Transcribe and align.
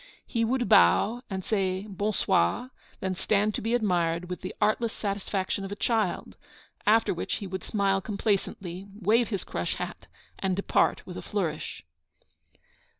He 0.25 0.43
would 0.43 0.67
bow 0.67 1.21
and 1.29 1.45
say 1.45 1.85
'Bon 1.87 2.11
soir,' 2.11 2.71
then 3.01 3.13
stand 3.13 3.53
to 3.53 3.61
be 3.61 3.75
admired, 3.75 4.31
with 4.31 4.41
the 4.41 4.55
artless 4.59 4.91
satisfaction 4.91 5.63
of 5.63 5.71
a 5.71 5.75
child; 5.75 6.37
after 6.87 7.13
which 7.13 7.35
he 7.35 7.45
would 7.45 7.63
smile 7.63 8.01
complacently, 8.01 8.87
wave 8.99 9.27
his 9.29 9.43
crush 9.43 9.75
hat, 9.75 10.07
and 10.39 10.55
depart 10.55 11.05
with 11.05 11.17
a 11.17 11.21
flourish. 11.21 11.85